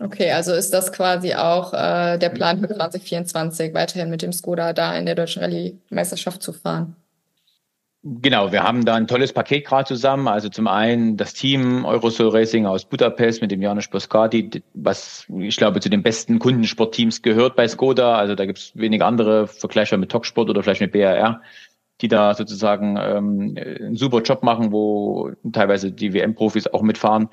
[0.00, 4.72] Okay, also ist das quasi auch äh, der Plan für 2024, weiterhin mit dem Skoda
[4.72, 6.96] da in der deutschen Rallye-Meisterschaft zu fahren?
[8.06, 10.28] Genau, wir haben da ein tolles Paket gerade zusammen.
[10.28, 15.56] Also zum einen das Team Eurosol Racing aus Budapest mit dem Janusz Boskati, was ich
[15.56, 18.16] glaube zu den besten Kundensportteams gehört bei Skoda.
[18.18, 21.40] Also da gibt es wenige andere Vergleiche mit Talksport oder vielleicht mit BRR
[22.00, 27.28] die da sozusagen ähm, einen super Job machen, wo teilweise die WM-Profis auch mitfahren.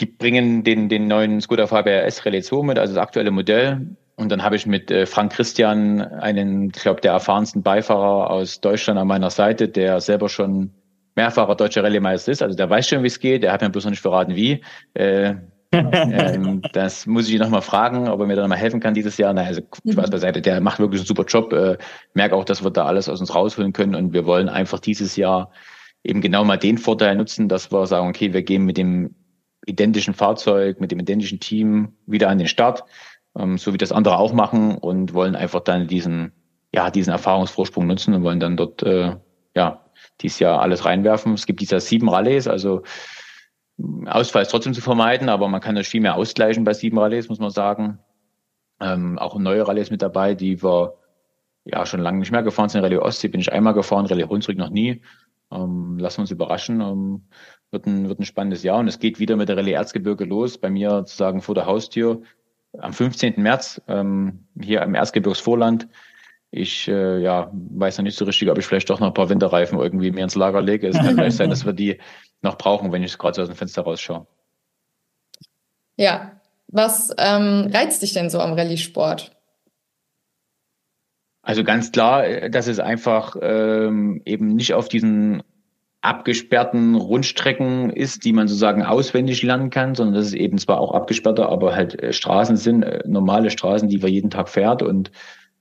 [0.00, 3.96] Die bringen den, den neuen Skoda Fabia S Relais 2 mit, also das aktuelle Modell.
[4.16, 8.60] Und dann habe ich mit äh, Frank Christian einen, ich glaube, der erfahrensten Beifahrer aus
[8.60, 10.72] Deutschland an meiner Seite, der selber schon
[11.14, 12.42] mehrfacher deutscher Rallye-Meister ist.
[12.42, 13.42] Also der weiß schon, wie es geht.
[13.42, 14.62] Der hat mir bloß noch nicht verraten, wie.
[14.94, 15.34] Äh,
[15.72, 19.18] ähm, das muss ich ihn nochmal fragen, ob er mir da nochmal helfen kann dieses
[19.18, 19.32] Jahr.
[19.34, 20.10] Na, also Spaß mhm.
[20.10, 21.52] beiseite, der macht wirklich einen super Job.
[21.52, 21.76] Äh,
[22.14, 25.16] merke auch, dass wir da alles aus uns rausholen können und wir wollen einfach dieses
[25.16, 25.50] Jahr
[26.04, 29.14] eben genau mal den Vorteil nutzen, dass wir sagen, okay, wir gehen mit dem
[29.66, 32.84] identischen Fahrzeug, mit dem identischen Team wieder an den Start,
[33.36, 36.32] ähm, so wie das andere auch machen und wollen einfach dann diesen,
[36.72, 39.16] ja, diesen Erfahrungsvorsprung nutzen und wollen dann dort, äh,
[39.54, 39.84] ja,
[40.20, 41.34] dieses Jahr alles reinwerfen.
[41.34, 42.82] Es gibt dieses Jahr sieben Rallyes, also
[44.06, 47.28] Ausfall ist trotzdem zu vermeiden, aber man kann das viel mehr ausgleichen bei sieben Rallyes,
[47.28, 47.98] muss man sagen.
[48.80, 50.94] Ähm, auch neue Rallyes mit dabei, die wir
[51.64, 52.82] ja schon lange nicht mehr gefahren sind.
[52.82, 55.02] Rallye Ostsee bin ich einmal gefahren, Rallye Hunsrück noch nie.
[55.52, 56.80] Ähm, lassen wir uns überraschen.
[56.80, 57.22] Ähm,
[57.70, 60.58] wird, ein, wird ein spannendes Jahr und es geht wieder mit der Rallye Erzgebirge los,
[60.58, 62.22] bei mir sozusagen vor der Haustür
[62.78, 63.34] am 15.
[63.36, 65.88] März ähm, hier im Erzgebirgsvorland.
[66.50, 69.28] Ich äh, ja, weiß noch nicht so richtig, ob ich vielleicht doch noch ein paar
[69.28, 70.88] Winterreifen irgendwie mir ins Lager lege.
[70.88, 71.98] Es kann vielleicht sein, dass wir die
[72.42, 74.26] noch brauchen, wenn ich gerade so aus dem Fenster rausschaue.
[75.96, 79.32] Ja, was ähm, reizt dich denn so am Rallye-Sport?
[81.42, 85.42] Also ganz klar, äh, dass es einfach ähm, eben nicht auf diesen
[86.00, 90.92] abgesperrten Rundstrecken ist, die man sozusagen auswendig lernen kann, sondern dass es eben zwar auch
[90.92, 95.10] abgesperrte, aber halt äh, Straßen sind, äh, normale Straßen, die wir jeden Tag fährt und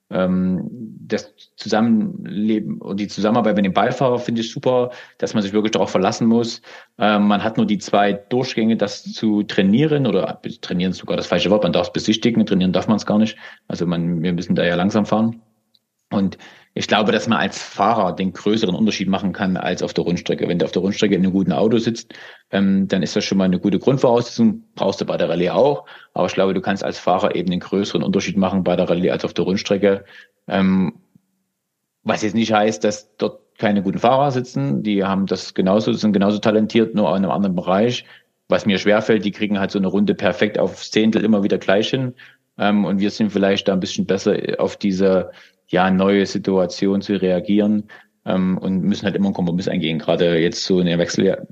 [0.10, 5.72] das Zusammenleben und die Zusammenarbeit mit dem Beifahrer finde ich super, dass man sich wirklich
[5.72, 6.62] darauf verlassen muss.
[6.98, 11.28] Ähm, man hat nur die zwei Durchgänge, das zu trainieren oder trainieren ist sogar das
[11.28, 13.38] falsche Wort, man darf es besichtigen, trainieren darf man es gar nicht.
[13.68, 15.42] Also man, wir müssen da ja langsam fahren.
[16.10, 16.38] Und
[16.78, 20.48] ich glaube, dass man als Fahrer den größeren Unterschied machen kann als auf der Rundstrecke.
[20.48, 22.14] Wenn du auf der Rundstrecke in einem guten Auto sitzt,
[22.52, 24.64] ähm, dann ist das schon mal eine gute Grundvoraussetzung.
[24.76, 25.86] Brauchst du bei der Rallye auch.
[26.14, 29.10] Aber ich glaube, du kannst als Fahrer eben den größeren Unterschied machen bei der Rallye
[29.10, 30.06] als auf der Rundstrecke.
[30.48, 31.00] Ähm,
[32.04, 34.84] was jetzt nicht heißt, dass dort keine guten Fahrer sitzen.
[34.84, 38.06] Die haben das genauso, sind genauso talentiert, nur in einem anderen Bereich.
[38.50, 41.90] Was mir schwerfällt, die kriegen halt so eine Runde perfekt aufs Zehntel immer wieder gleich
[41.90, 42.14] hin.
[42.60, 45.32] Ähm, und wir sind vielleicht da ein bisschen besser auf diese
[45.68, 47.90] ja, neue Situation zu reagieren
[48.26, 50.00] ähm, und müssen halt immer einen Kompromiss eingehen.
[50.00, 51.46] Gerade jetzt so in der Wechsel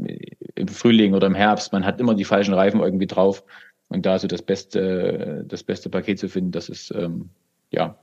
[0.55, 3.43] im Frühling oder im Herbst, man hat immer die falschen Reifen irgendwie drauf
[3.89, 7.29] und da so das beste, das beste Paket zu finden, das ist ähm,
[7.71, 7.97] ja,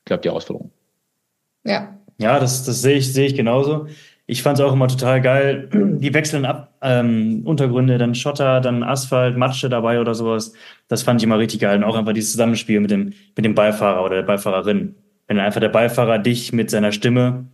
[0.00, 0.70] ich glaube die Herausforderung.
[1.64, 1.98] Ja.
[2.18, 3.88] Ja, das, das sehe ich, sehe ich genauso.
[4.26, 5.68] Ich fand es auch immer total geil.
[5.98, 10.52] Die wechseln ab, ähm, Untergründe, dann Schotter, dann Asphalt, Matsche dabei oder sowas.
[10.88, 11.76] Das fand ich immer richtig geil.
[11.76, 14.94] Und auch einfach dieses Zusammenspiel mit dem, mit dem Beifahrer oder der Beifahrerin
[15.26, 17.46] wenn einfach der Beifahrer dich mit seiner Stimme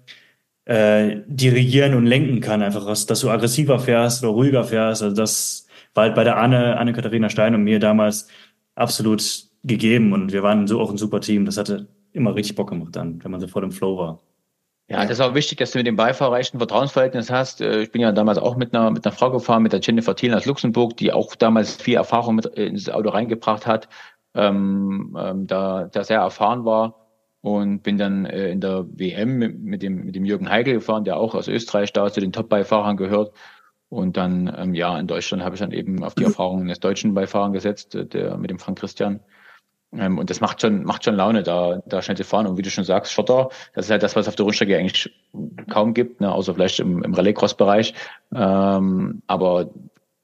[0.64, 5.02] äh, dirigieren und lenken kann, einfach, dass, dass du aggressiver fährst oder ruhiger fährst.
[5.02, 8.28] Also das war halt bei der Anne, Anne-Katharina Stein und mir damals
[8.74, 9.22] absolut
[9.64, 11.44] gegeben und wir waren so auch ein super Team.
[11.44, 14.20] Das hatte immer richtig Bock gemacht dann, wenn man so vor dem Flow war.
[14.88, 17.60] Ja, das ist auch wichtig, dass du mit dem Beifahrer echt ein Vertrauensverhältnis hast.
[17.60, 20.16] Äh, ich bin ja damals auch mit einer, mit einer Frau gefahren, mit der Jennifer
[20.16, 23.88] Thiel aus Luxemburg, die auch damals viel Erfahrung mit ins Auto reingebracht hat,
[24.34, 26.99] ähm, ähm, da, da sehr erfahren war
[27.42, 31.04] und bin dann äh, in der WM mit, mit, dem, mit dem Jürgen Heigl gefahren,
[31.04, 33.34] der auch aus Österreich da zu den Top-Beifahrern gehört.
[33.88, 37.14] Und dann, ähm, ja, in Deutschland habe ich dann eben auf die Erfahrungen des deutschen
[37.14, 39.20] Beifahrern gesetzt, äh, der mit dem Frank Christian.
[39.92, 42.46] Ähm, und das macht schon, macht schon Laune, da, da schnell zu fahren.
[42.46, 44.76] Und wie du schon sagst, Schotter, das ist halt das, was es auf der Rundstrecke
[44.76, 45.12] eigentlich
[45.68, 47.94] kaum gibt, ne, außer vielleicht im, im Rallycross-Bereich.
[48.34, 49.70] Ähm, aber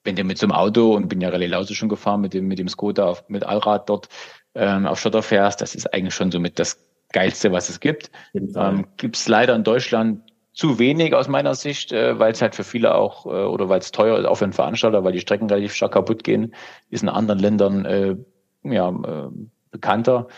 [0.04, 2.46] wenn du mit so einem Auto, und bin ja Rallye Lause schon gefahren, mit dem,
[2.46, 4.08] mit dem Skoda auf, mit Allrad dort
[4.54, 8.10] ähm, auf Schotter fährst, das ist eigentlich schon so mit das Geilste, was es gibt.
[8.34, 12.54] Ähm, gibt es leider in Deutschland zu wenig aus meiner Sicht, äh, weil es halt
[12.54, 15.20] für viele auch äh, oder weil es teuer ist, auch für einen Veranstalter, weil die
[15.20, 16.54] Strecken relativ stark kaputt gehen,
[16.90, 18.16] ist in anderen Ländern äh,
[18.64, 19.30] ja äh,
[19.70, 20.28] bekannter.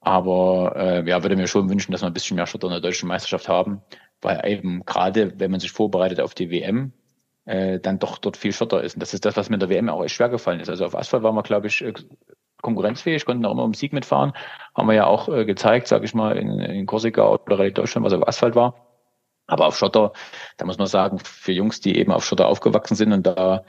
[0.00, 2.80] Aber äh, ja, würde mir schon wünschen, dass wir ein bisschen mehr Schotter in der
[2.80, 3.80] deutschen Meisterschaft haben,
[4.20, 6.92] weil eben gerade, wenn man sich vorbereitet auf die WM,
[7.44, 8.94] äh, dann doch dort viel Schotter ist.
[8.94, 10.68] Und das ist das, was mir in der WM auch echt schwer gefallen ist.
[10.68, 11.92] Also auf Asphalt waren wir, glaube ich, äh,
[12.62, 14.32] konkurrenzfähig, konnten auch immer um Sieg mitfahren.
[14.74, 18.06] Haben wir ja auch äh, gezeigt, sage ich mal, in, in Korsika oder Rallye Deutschland,
[18.06, 18.86] was auf Asphalt war.
[19.46, 20.12] Aber auf Schotter,
[20.56, 23.64] da muss man sagen, für Jungs, die eben auf Schotter aufgewachsen sind und da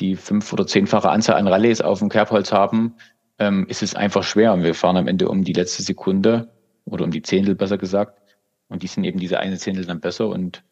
[0.00, 2.96] die fünf- oder zehnfache Anzahl an Rallyes auf dem Kerbholz haben,
[3.38, 4.52] ähm, ist es einfach schwer.
[4.52, 6.48] Und wir fahren am Ende um die letzte Sekunde
[6.84, 8.20] oder um die Zehntel besser gesagt.
[8.68, 10.28] Und die sind eben diese eine Zehntel dann besser.
[10.28, 10.64] Und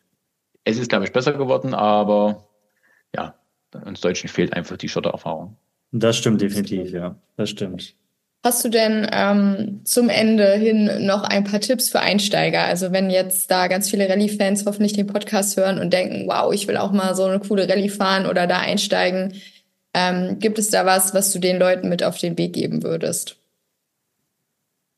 [0.65, 2.49] es ist, glaube ich, besser geworden, aber
[3.15, 3.35] ja,
[3.85, 5.57] uns Deutschen fehlt einfach die Schottererfahrung.
[5.93, 7.17] Das stimmt definitiv, ja.
[7.37, 7.95] Das stimmt.
[8.45, 12.63] Hast du denn ähm, zum Ende hin noch ein paar Tipps für Einsteiger?
[12.63, 16.69] Also wenn jetzt da ganz viele Rallye-Fans hoffentlich den Podcast hören und denken, wow, ich
[16.69, 19.35] will auch mal so eine coole Rallye fahren oder da einsteigen,
[19.95, 23.37] ähm, gibt es da was, was du den Leuten mit auf den Weg geben würdest?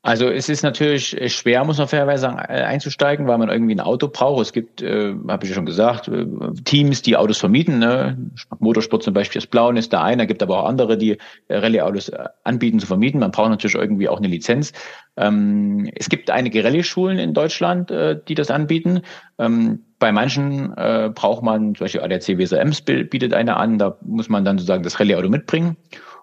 [0.02, 3.80] Also es ist natürlich schwer, muss man fairerweise sagen, äh, einzusteigen, weil man irgendwie ein
[3.80, 4.42] Auto braucht.
[4.42, 6.24] Es gibt, äh, habe ich ja schon gesagt, äh,
[6.64, 7.80] Teams, die Autos vermieten.
[7.80, 8.16] Ne?
[8.60, 12.10] Motorsport zum Beispiel ist Blauen ist der eine, gibt aber auch andere, die äh, Rallye-Autos
[12.10, 13.18] äh, anbieten zu vermieten.
[13.18, 14.72] Man braucht natürlich irgendwie auch eine Lizenz.
[15.16, 19.02] Ähm, es gibt einige Rallye-Schulen in Deutschland, äh, die das anbieten.
[19.38, 23.98] Ähm, bei manchen äh, braucht man, zum Beispiel ADAC Weser Ems bietet eine an, da
[24.02, 25.76] muss man dann sozusagen das Rallye-Auto mitbringen.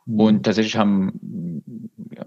[0.05, 0.19] Mhm.
[0.19, 1.63] Und tatsächlich haben,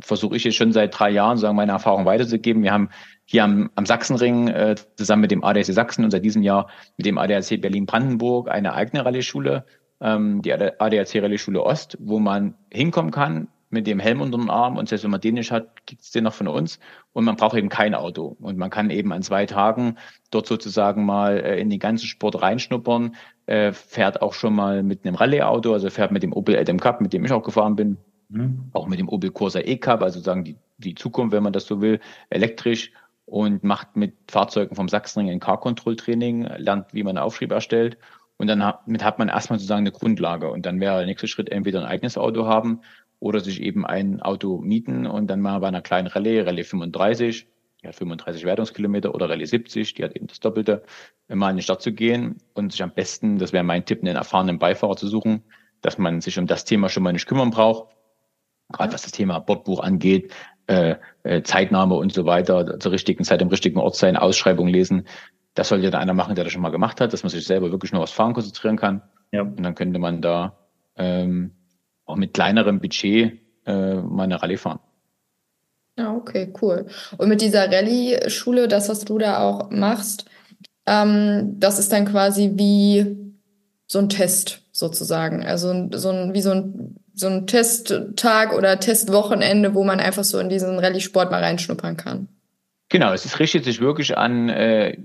[0.00, 2.62] versuche ich jetzt schon seit drei Jahren, sagen meine Erfahrung weiterzugeben.
[2.62, 2.90] Wir haben
[3.24, 7.06] hier am, am Sachsenring äh, zusammen mit dem ADAC Sachsen und seit diesem Jahr mit
[7.06, 9.64] dem ADAC Berlin-Brandenburg eine eigene Rallye-Schule,
[10.00, 14.76] ähm, die ADAC Rallye-Schule Ost, wo man hinkommen kann, mit dem Helm unter dem Arm
[14.76, 16.78] und selbst wenn man den nicht hat, gibt es den noch von uns.
[17.12, 18.36] Und man braucht eben kein Auto.
[18.40, 19.96] Und man kann eben an zwei Tagen
[20.30, 23.14] dort sozusagen mal äh, in den ganzen Sport reinschnuppern,
[23.46, 27.00] äh, fährt auch schon mal mit einem Rallye-Auto, also fährt mit dem Opel LM Cup,
[27.00, 28.70] mit dem ich auch gefahren bin, mhm.
[28.72, 31.80] auch mit dem Opel Corsa E-Cup, also sagen die, die Zukunft, wenn man das so
[31.80, 32.00] will,
[32.30, 32.92] elektrisch.
[33.26, 37.98] Und macht mit Fahrzeugen vom Sachsenring ein Car-Control-Training, lernt, wie man Aufschrieb erstellt.
[38.38, 40.50] Und dann hat, mit hat man erstmal sozusagen eine Grundlage.
[40.50, 42.80] Und dann wäre der nächste Schritt entweder ein eigenes Auto haben
[43.20, 47.46] oder sich eben ein Auto mieten und dann mal bei einer kleinen Rallye, Rallye 35,
[47.82, 50.82] die hat 35 Wertungskilometer oder Rallye 70, die hat eben das Doppelte,
[51.28, 54.16] mal in die Stadt zu gehen und sich am besten, das wäre mein Tipp, einen
[54.16, 55.42] erfahrenen Beifahrer zu suchen,
[55.80, 57.94] dass man sich um das Thema schon mal nicht kümmern braucht.
[58.70, 60.32] Gerade was das Thema Bordbuch angeht,
[60.66, 65.06] äh, äh, Zeitnahme und so weiter, zur richtigen Zeit im richtigen Ort sein, Ausschreibung lesen.
[65.54, 67.70] Das sollte dann einer machen, der das schon mal gemacht hat, dass man sich selber
[67.70, 69.02] wirklich nur aufs Fahren konzentrieren kann.
[69.32, 69.42] Ja.
[69.42, 70.58] Und dann könnte man da
[70.96, 71.52] ähm,
[72.08, 74.80] auch mit kleinerem Budget äh, mal eine Rallye fahren.
[75.96, 76.86] Ja, okay, cool.
[77.16, 80.26] Und mit dieser Rallye-Schule, das, was du da auch machst,
[80.86, 83.34] ähm, das ist dann quasi wie
[83.86, 85.44] so ein Test sozusagen.
[85.44, 90.38] Also so ein, wie so ein, so ein Testtag oder Testwochenende, wo man einfach so
[90.38, 92.28] in diesen Rallye-Sport mal reinschnuppern kann.
[92.90, 94.96] Genau, es richtet sich wirklich an äh,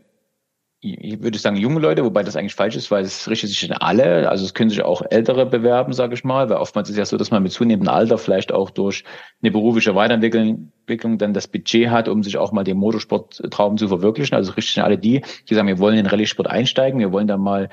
[0.84, 3.78] ich würde sagen junge Leute, wobei das eigentlich falsch ist, weil es richtet sich an
[3.78, 4.30] alle.
[4.30, 7.16] Also es können sich auch Ältere bewerben, sage ich mal, weil oftmals ist ja so,
[7.16, 9.06] dass man mit zunehmendem Alter vielleicht auch durch
[9.42, 14.36] eine berufliche Weiterentwicklung dann das Budget hat, um sich auch mal den Motorsporttraum zu verwirklichen.
[14.36, 17.00] Also es richtet sich an alle die, die sagen, wir wollen in den Rallye-Sport einsteigen,
[17.00, 17.70] wir wollen da mal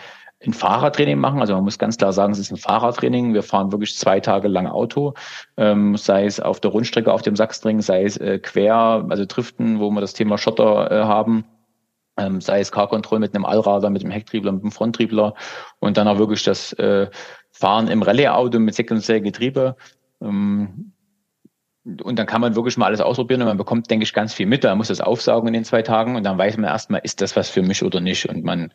[0.46, 1.40] ein Fahrradtraining machen.
[1.40, 3.34] Also man muss ganz klar sagen, es ist ein Fahrradtraining.
[3.34, 5.14] Wir fahren wirklich zwei Tage lang Auto,
[5.56, 9.80] ähm, sei es auf der Rundstrecke auf dem Sachsring, sei es äh, quer, also Driften,
[9.80, 11.44] wo wir das Thema Schotter äh, haben
[12.20, 15.34] ähm, sei es Car-Control mit einem Allrader, mit einem Hecktriebler, mit einem Fronttriebler
[15.78, 17.08] und dann auch wirklich das äh,
[17.50, 19.76] Fahren im Rallye-Auto mit sekundärem Getriebe.
[20.20, 20.92] Ähm,
[22.02, 24.46] und dann kann man wirklich mal alles ausprobieren und man bekommt, denke ich, ganz viel
[24.46, 24.64] mit.
[24.64, 27.36] Man muss das aufsaugen in den zwei Tagen und dann weiß man erstmal, ist das
[27.36, 28.28] was für mich oder nicht.
[28.28, 28.72] Und man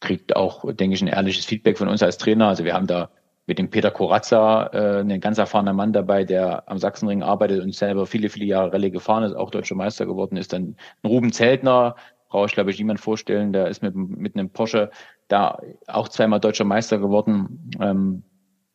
[0.00, 2.48] kriegt auch, denke ich, ein ehrliches Feedback von uns als Trainer.
[2.48, 3.10] Also wir haben da
[3.46, 7.74] mit dem Peter Koratza äh, einen ganz erfahrener Mann dabei, der am Sachsenring arbeitet und
[7.74, 10.52] selber viele, viele Jahre Rallye gefahren ist, auch deutscher Meister geworden ist.
[10.52, 11.96] Dann Ruben Zeltner,
[12.34, 13.52] brauche ich, glaube ich, niemand vorstellen.
[13.52, 14.90] Der ist mit, mit einem Porsche
[15.28, 17.70] da auch zweimal deutscher Meister geworden.
[17.80, 18.24] Ähm,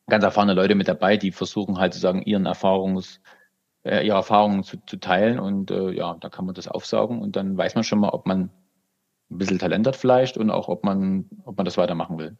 [0.08, 3.20] ganz erfahrene Leute mit dabei, die versuchen halt sozusagen ihren Erfahrungs,
[3.84, 5.38] äh, ihre Erfahrungen zu, zu teilen.
[5.38, 8.26] Und äh, ja, da kann man das aufsaugen und dann weiß man schon mal, ob
[8.26, 8.48] man
[9.30, 12.38] ein bisschen Talent hat vielleicht und auch, ob man, ob man das weitermachen will.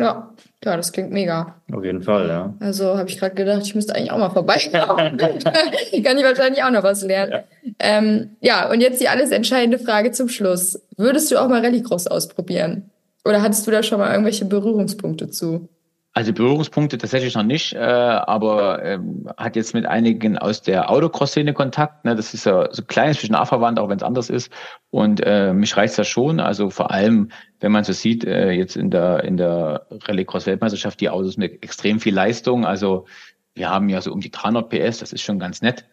[0.00, 0.30] Ja,
[0.64, 1.54] ja, das klingt mega.
[1.72, 2.54] Auf jeden Fall, ja.
[2.60, 5.16] Also habe ich gerade gedacht, ich müsste eigentlich auch mal vorbeischauen.
[5.18, 7.32] Kann ich wahrscheinlich auch noch was lernen.
[7.32, 7.44] Ja.
[7.78, 10.80] Ähm, ja, und jetzt die alles entscheidende Frage zum Schluss.
[10.96, 12.90] Würdest du auch mal Rallycross ausprobieren?
[13.24, 15.68] Oder hattest du da schon mal irgendwelche Berührungspunkte zu?
[16.12, 21.52] Also Berührungspunkte tatsächlich noch nicht, äh, aber ähm, hat jetzt mit einigen aus der Autocross-Szene
[21.54, 22.04] Kontakt.
[22.04, 22.16] Ne?
[22.16, 24.52] Das ist ja so klein, zwischen A-Verwandt, auch wenn es anders ist.
[24.90, 26.40] Und äh, mich reizt das schon.
[26.40, 31.10] Also vor allem, wenn man so sieht, äh, jetzt in der in der Rallycross-Weltmeisterschaft, die
[31.10, 32.66] Autos mit extrem viel Leistung.
[32.66, 33.06] Also
[33.54, 35.84] wir haben ja so um die 300 PS, das ist schon ganz nett.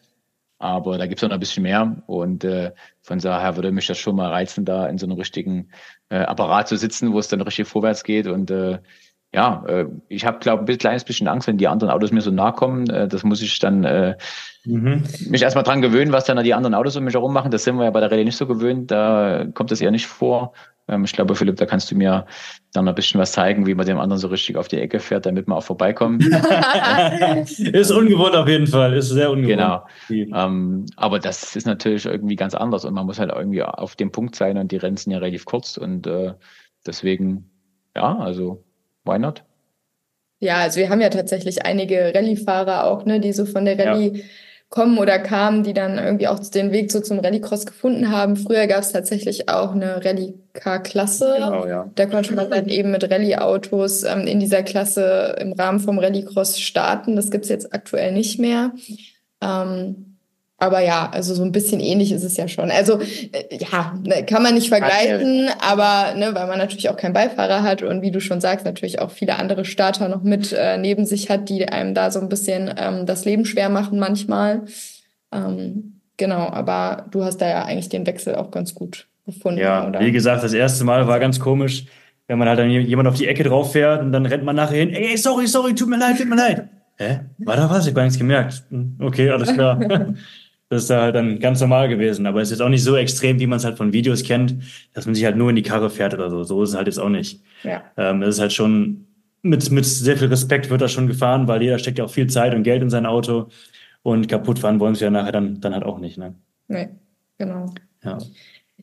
[0.60, 2.02] Aber da gibt's auch noch ein bisschen mehr.
[2.08, 2.72] Und äh,
[3.04, 5.70] von daher würde mich das schon mal reizen, da in so einem richtigen
[6.10, 8.26] äh, Apparat zu sitzen, wo es dann richtig vorwärts geht.
[8.26, 8.80] Und äh,
[9.38, 12.32] ja, äh, ich habe, glaube ein kleines bisschen Angst, wenn die anderen Autos mir so
[12.32, 12.90] nahe kommen.
[12.90, 14.18] Äh, das muss ich dann äh,
[14.66, 15.04] mhm.
[15.30, 17.52] mich erstmal dran gewöhnen, was dann die anderen Autos um mich herum machen.
[17.52, 18.90] Das sind wir ja bei der Rallye nicht so gewöhnt.
[18.90, 20.54] Da kommt das eher nicht vor.
[20.88, 22.26] Ähm, ich glaube, Philipp, da kannst du mir
[22.74, 25.28] dann ein bisschen was zeigen, wie man dem anderen so richtig auf die Ecke fährt,
[25.28, 26.26] damit man auch vorbeikommt.
[27.60, 29.84] ist ungewohnt auf jeden Fall, ist sehr ungewohnt.
[30.10, 30.36] Genau.
[30.36, 34.12] Ähm, aber das ist natürlich irgendwie ganz anders und man muss halt irgendwie auf dem
[34.12, 36.34] Punkt sein und die Rennen sind ja relativ kurz und äh,
[36.88, 37.52] deswegen,
[37.96, 38.64] ja, also
[39.08, 39.44] why not?
[40.40, 44.12] Ja, also wir haben ja tatsächlich einige Rallye-Fahrer auch, ne, die so von der Rallye
[44.14, 44.24] ja.
[44.70, 48.36] kommen oder kamen, die dann irgendwie auch den Weg so zum Rallycross gefunden haben.
[48.36, 51.36] Früher gab es tatsächlich auch eine Rallye-Car-Klasse.
[51.38, 51.90] Genau, ja.
[51.96, 56.60] Da konnte man dann eben mit Rallye-Autos ähm, in dieser Klasse im Rahmen vom Rallycross
[56.60, 57.16] starten.
[57.16, 58.74] Das gibt's jetzt aktuell nicht mehr.
[59.42, 60.17] Ähm,
[60.60, 62.72] Aber ja, also so ein bisschen ähnlich ist es ja schon.
[62.72, 67.14] Also äh, ja, ne, kann man nicht vergleichen, aber ne, weil man natürlich auch keinen
[67.14, 70.78] Beifahrer hat und wie du schon sagst, natürlich auch viele andere Starter noch mit äh,
[70.78, 74.64] neben sich hat, die einem da so ein bisschen ähm, das Leben schwer machen manchmal.
[75.32, 79.60] Ähm, genau, aber du hast da ja eigentlich den Wechsel auch ganz gut gefunden.
[79.60, 80.00] Ja, oder?
[80.00, 81.86] wie gesagt, das erste Mal war ganz komisch,
[82.26, 84.78] wenn man halt dann jemand auf die Ecke drauf fährt und dann rennt man nachher
[84.78, 86.68] hin, ey, sorry, sorry, tut mir leid, tut mir leid.
[86.98, 87.20] Hä?
[87.38, 87.82] War da was?
[87.82, 88.64] Ich habe gar nichts gemerkt.
[88.72, 89.80] Hm, okay, alles klar.
[90.70, 92.26] Das ist da halt dann ganz normal gewesen.
[92.26, 94.56] Aber es ist auch nicht so extrem, wie man es halt von Videos kennt,
[94.94, 96.44] dass man sich halt nur in die Karre fährt oder so.
[96.44, 97.42] So ist es halt jetzt auch nicht.
[97.64, 97.84] Ja.
[97.96, 99.08] Ähm, es ist halt schon
[99.42, 102.28] mit, mit sehr viel Respekt wird da schon gefahren, weil jeder steckt ja auch viel
[102.28, 103.48] Zeit und Geld in sein Auto.
[104.04, 106.18] Und kaputt fahren wollen sie ja nachher dann, dann halt auch nicht.
[106.18, 106.36] Ne?
[106.68, 106.90] Nee,
[107.38, 107.74] genau.
[108.04, 108.18] Ja.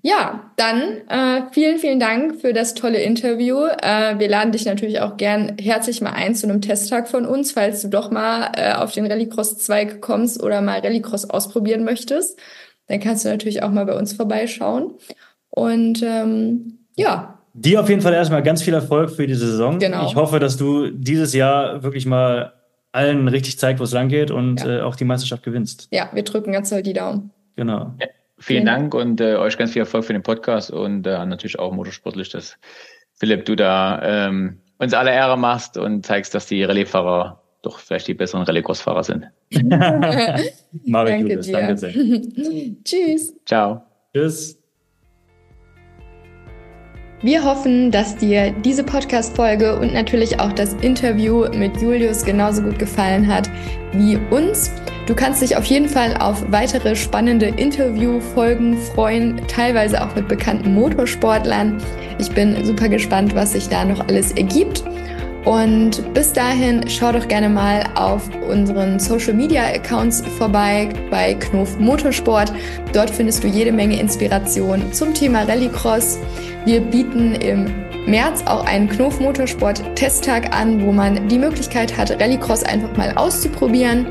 [0.06, 3.56] Ja, dann äh, vielen, vielen Dank für das tolle Interview.
[3.64, 7.52] Äh, wir laden dich natürlich auch gern herzlich mal ein zu einem Testtag von uns,
[7.52, 12.38] falls du doch mal äh, auf den Rallycross-Zweig kommst oder mal Rallycross ausprobieren möchtest.
[12.86, 14.92] Dann kannst du natürlich auch mal bei uns vorbeischauen.
[15.48, 17.38] Und ähm, ja.
[17.54, 19.78] Dir auf jeden Fall erstmal ganz viel Erfolg für diese Saison.
[19.78, 20.06] Genau.
[20.06, 22.52] Ich hoffe, dass du dieses Jahr wirklich mal
[22.92, 24.80] allen richtig zeigst, wo es lang geht und ja.
[24.80, 25.88] äh, auch die Meisterschaft gewinnst.
[25.92, 27.30] Ja, wir drücken ganz doll die Daumen.
[27.56, 27.94] Genau.
[28.44, 28.46] Ja.
[28.46, 31.72] Vielen Dank und äh, euch ganz viel Erfolg für den Podcast und äh, natürlich auch
[31.72, 32.58] motorsportlich, dass
[33.14, 38.06] Philipp, du da ähm, uns alle Ehre machst und zeigst, dass die Rallyefahrer doch vielleicht
[38.08, 39.26] die besseren Rallye-Cross-Fahrer sind.
[39.50, 41.92] Marek danke, Julius, danke sehr.
[42.84, 43.34] Tschüss.
[43.46, 43.82] Ciao.
[44.12, 44.63] Tschüss.
[47.24, 52.78] Wir hoffen, dass dir diese Podcast-Folge und natürlich auch das Interview mit Julius genauso gut
[52.78, 53.48] gefallen hat
[53.94, 54.70] wie uns.
[55.06, 60.74] Du kannst dich auf jeden Fall auf weitere spannende Interviewfolgen freuen, teilweise auch mit bekannten
[60.74, 61.82] Motorsportlern.
[62.18, 64.84] Ich bin super gespannt, was sich da noch alles ergibt.
[65.44, 71.78] Und bis dahin schau doch gerne mal auf unseren Social Media Accounts vorbei bei Knof
[71.78, 72.50] Motorsport.
[72.94, 76.18] Dort findest du jede Menge Inspiration zum Thema Rallycross.
[76.64, 77.66] Wir bieten im
[78.06, 83.12] März auch einen Knof Motorsport Testtag an, wo man die Möglichkeit hat, Rallycross einfach mal
[83.14, 84.06] auszuprobieren.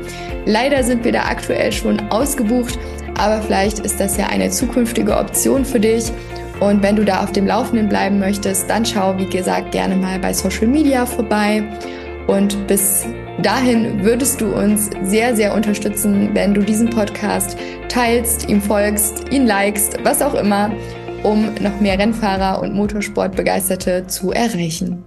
[0.46, 2.78] Leider sind wir da aktuell schon ausgebucht,
[3.18, 6.12] aber vielleicht ist das ja eine zukünftige Option für dich.
[6.60, 10.18] Und wenn du da auf dem Laufenden bleiben möchtest, dann schau, wie gesagt, gerne mal
[10.18, 11.64] bei Social Media vorbei.
[12.26, 13.04] Und bis
[13.42, 19.46] dahin würdest du uns sehr, sehr unterstützen, wenn du diesen Podcast teilst, ihm folgst, ihn
[19.46, 20.70] likest, was auch immer
[21.22, 25.04] um noch mehr Rennfahrer und Motorsportbegeisterte zu erreichen.